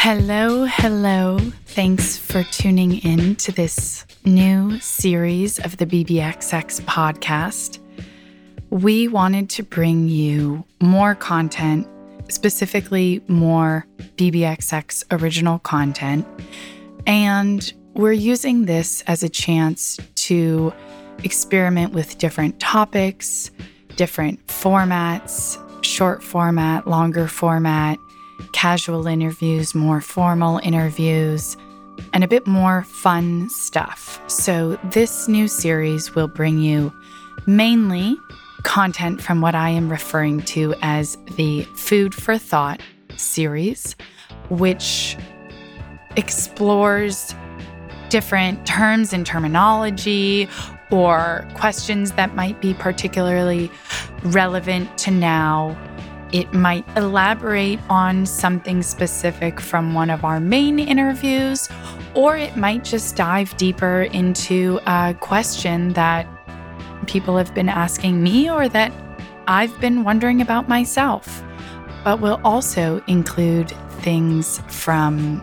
[0.00, 1.38] Hello, hello.
[1.66, 7.80] Thanks for tuning in to this new series of the BBXX podcast.
[8.70, 11.88] We wanted to bring you more content,
[12.28, 13.86] specifically more
[14.16, 16.24] BBXX original content.
[17.08, 20.72] And we're using this as a chance to
[21.24, 23.50] experiment with different topics,
[23.96, 27.98] different formats, short format, longer format,
[28.52, 31.56] casual interviews, more formal interviews,
[32.12, 34.20] and a bit more fun stuff.
[34.28, 36.92] So, this new series will bring you
[37.46, 38.16] mainly
[38.62, 42.80] content from what I am referring to as the Food for Thought
[43.16, 43.96] series,
[44.48, 45.16] which
[46.16, 47.34] explores
[48.08, 50.48] different terms and terminology
[50.90, 53.70] or questions that might be particularly
[54.24, 55.76] relevant to now.
[56.32, 61.68] It might elaborate on something specific from one of our main interviews,
[62.14, 66.26] or it might just dive deeper into a question that
[67.06, 68.92] people have been asking me or that
[69.46, 71.42] I've been wondering about myself.
[72.04, 73.70] But we'll also include
[74.02, 75.42] things from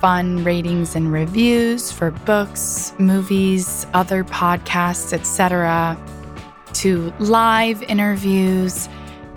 [0.00, 5.96] fun ratings and reviews for books, movies, other podcasts, etc.,
[6.74, 8.88] to live interviews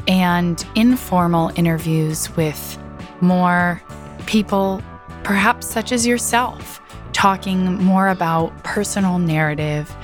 [0.10, 2.78] and informal interviews with
[3.22, 3.82] more
[4.26, 4.82] people,
[5.24, 6.82] perhaps such as yourself,
[7.14, 9.96] talking more about personal narrative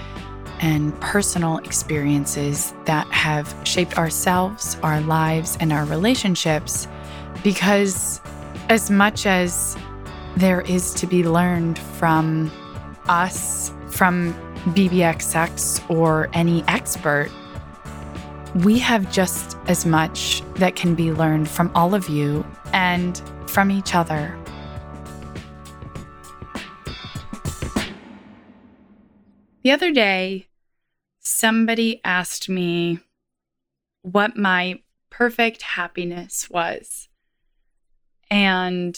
[0.61, 6.87] and personal experiences that have shaped ourselves, our lives, and our relationships.
[7.43, 8.21] Because
[8.69, 9.75] as much as
[10.37, 12.51] there is to be learned from
[13.07, 14.33] us, from
[14.67, 17.31] BBXX or any expert,
[18.63, 23.69] we have just as much that can be learned from all of you and from
[23.69, 24.33] each other.
[29.63, 30.47] The other day,
[31.19, 32.99] somebody asked me
[34.03, 34.79] what my
[35.09, 37.09] perfect happiness was.
[38.29, 38.97] And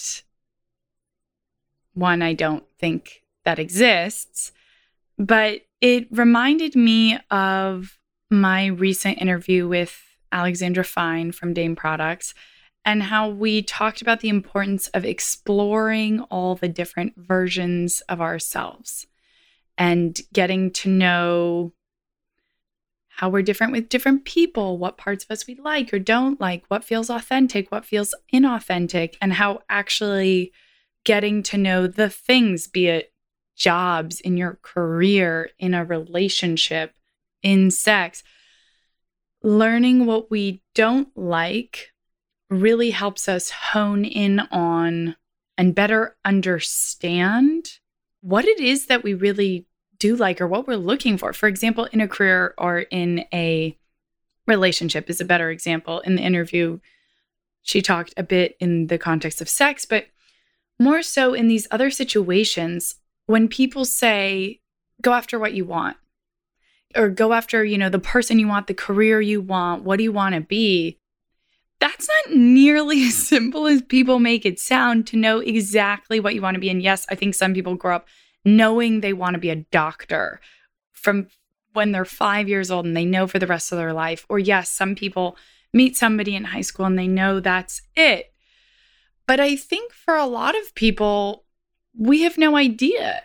[1.94, 4.52] one, I don't think that exists,
[5.18, 7.97] but it reminded me of
[8.30, 10.02] my recent interview with
[10.32, 12.34] Alexandra Fine from Dame Products
[12.84, 19.06] and how we talked about the importance of exploring all the different versions of ourselves
[19.76, 21.72] and getting to know
[23.08, 26.64] how we're different with different people, what parts of us we like or don't like,
[26.68, 30.52] what feels authentic, what feels inauthentic, and how actually
[31.04, 33.12] getting to know the things, be it
[33.56, 36.94] jobs, in your career, in a relationship,
[37.42, 38.22] in sex,
[39.42, 41.92] learning what we don't like
[42.50, 45.16] really helps us hone in on
[45.56, 47.78] and better understand
[48.20, 49.66] what it is that we really
[49.98, 51.32] do like or what we're looking for.
[51.32, 53.76] For example, in a career or in a
[54.46, 56.00] relationship is a better example.
[56.00, 56.78] In the interview,
[57.62, 60.06] she talked a bit in the context of sex, but
[60.78, 64.60] more so in these other situations when people say,
[65.02, 65.96] go after what you want
[66.96, 70.04] or go after, you know, the person you want, the career you want, what do
[70.04, 70.98] you want to be?
[71.80, 76.42] That's not nearly as simple as people make it sound to know exactly what you
[76.42, 76.70] want to be.
[76.70, 78.08] And yes, I think some people grow up
[78.44, 80.40] knowing they want to be a doctor
[80.92, 81.28] from
[81.74, 84.24] when they're five years old and they know for the rest of their life.
[84.28, 85.36] Or yes, some people
[85.72, 88.32] meet somebody in high school and they know that's it.
[89.26, 91.44] But I think for a lot of people,
[91.96, 93.22] we have no idea.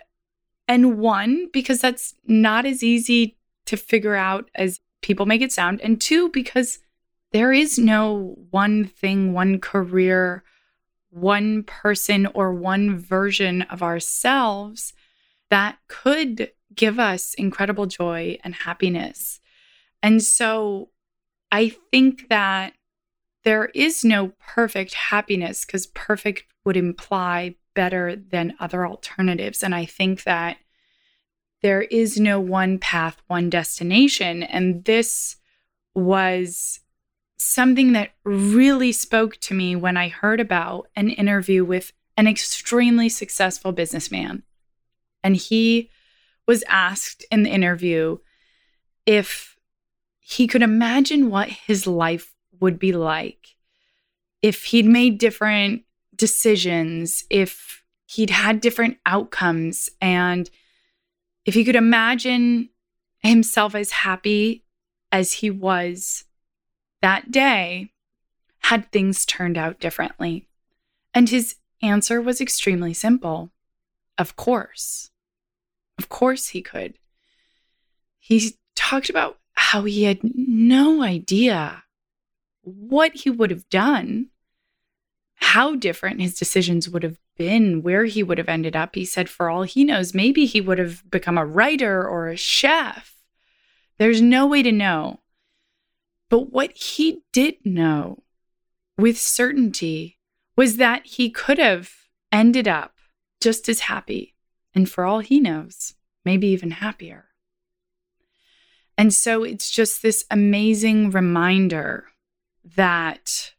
[0.68, 5.80] And one, because that's not as easy to figure out as people make it sound.
[5.80, 6.78] And two, because
[7.32, 10.44] there is no one thing, one career,
[11.10, 14.92] one person, or one version of ourselves
[15.50, 19.40] that could give us incredible joy and happiness.
[20.02, 20.90] And so
[21.50, 22.74] I think that
[23.44, 29.62] there is no perfect happiness because perfect would imply better than other alternatives.
[29.62, 30.56] And I think that
[31.64, 34.42] there is no one path, one destination.
[34.42, 35.36] And this
[35.94, 36.80] was
[37.38, 43.08] something that really spoke to me when I heard about an interview with an extremely
[43.08, 44.42] successful businessman.
[45.22, 45.88] And he
[46.46, 48.18] was asked in the interview
[49.06, 49.56] if
[50.20, 53.56] he could imagine what his life would be like
[54.42, 55.84] if he'd made different
[56.14, 60.50] decisions, if he'd had different outcomes, and
[61.44, 62.70] if he could imagine
[63.20, 64.64] himself as happy
[65.12, 66.24] as he was
[67.02, 67.92] that day
[68.60, 70.48] had things turned out differently.
[71.12, 73.50] And his answer was extremely simple.
[74.16, 75.10] Of course.
[75.98, 76.94] Of course he could.
[78.18, 81.84] He talked about how he had no idea
[82.62, 84.28] what he would have done,
[85.36, 88.94] how different his decisions would have been, where he would have ended up.
[88.94, 92.36] He said, for all he knows, maybe he would have become a writer or a
[92.36, 93.14] chef.
[93.98, 95.20] There's no way to know.
[96.30, 98.22] But what he did know
[98.96, 100.18] with certainty
[100.56, 101.90] was that he could have
[102.32, 102.94] ended up
[103.40, 104.34] just as happy,
[104.74, 105.94] and for all he knows,
[106.24, 107.26] maybe even happier.
[108.96, 112.06] And so it's just this amazing reminder
[112.76, 113.52] that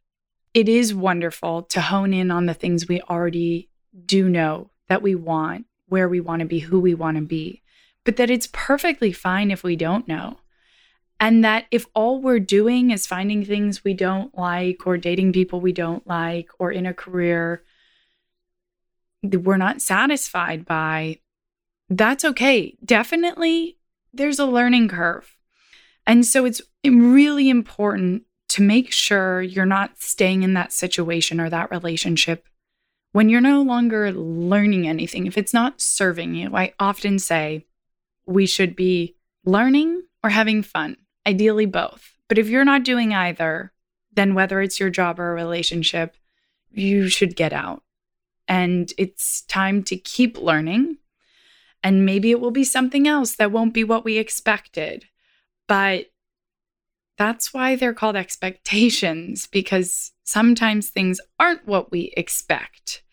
[0.56, 3.70] it is wonderful to hone in on the things we already
[4.06, 7.62] do know that we want, where we want to be, who we want to be,
[8.06, 10.40] but that it's perfectly fine if we don't know.
[11.20, 15.60] And that if all we're doing is finding things we don't like, or dating people
[15.60, 17.62] we don't like, or in a career
[19.24, 21.20] that we're not satisfied by,
[21.90, 22.78] that's okay.
[22.84, 23.78] Definitely,
[24.14, 25.36] there's a learning curve.
[26.08, 28.24] And so it's really important
[28.56, 32.48] to make sure you're not staying in that situation or that relationship
[33.12, 36.56] when you're no longer learning anything, if it's not serving you.
[36.56, 37.66] I often say
[38.26, 40.96] we should be learning or having fun,
[41.28, 42.16] ideally both.
[42.30, 43.74] But if you're not doing either,
[44.14, 46.16] then whether it's your job or a relationship,
[46.72, 47.84] you should get out.
[48.48, 50.96] And it's time to keep learning.
[51.84, 55.08] And maybe it will be something else that won't be what we expected.
[55.68, 56.06] But
[57.18, 63.04] that's why they're called expectations, because sometimes things aren't what we expect.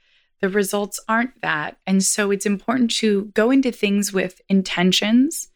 [0.41, 1.77] The results aren't that.
[1.87, 5.49] And so it's important to go into things with intentions,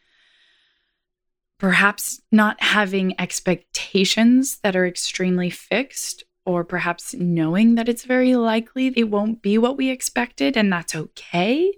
[1.59, 8.93] perhaps not having expectations that are extremely fixed, or perhaps knowing that it's very likely
[8.97, 11.73] it won't be what we expected, and that's okay.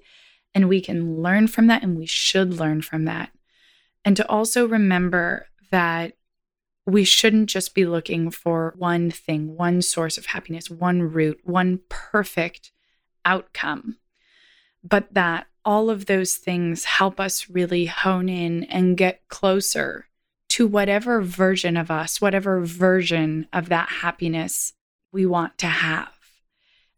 [0.55, 3.31] And we can learn from that, and we should learn from that.
[4.05, 6.13] And to also remember that
[6.89, 11.81] we shouldn't just be looking for one thing, one source of happiness, one route, one
[11.91, 12.73] perfect
[13.27, 13.99] outcome,
[14.83, 20.07] but that all of those things help us really hone in and get closer
[20.49, 24.73] to whatever version of us, whatever version of that happiness
[25.13, 26.15] we want to have,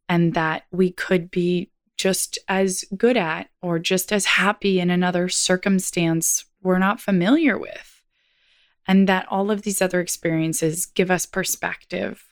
[0.09, 5.29] and that we could be just as good at or just as happy in another
[5.29, 8.00] circumstance we're not familiar with
[8.87, 12.25] and that all of these other experiences give us perspective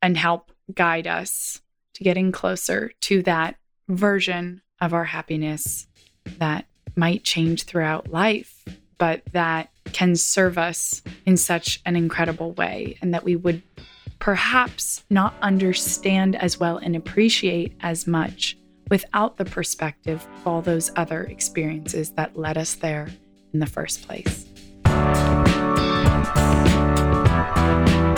[0.00, 1.60] and help guide us
[1.94, 3.56] to getting closer to that
[3.88, 5.86] version of our happiness
[6.38, 8.64] that might change throughout life,
[8.98, 13.62] but that can serve us in such an incredible way, and that we would
[14.18, 18.56] perhaps not understand as well and appreciate as much
[18.90, 23.08] without the perspective of all those other experiences that led us there
[23.52, 24.47] in the first place.
[26.34, 28.17] Thank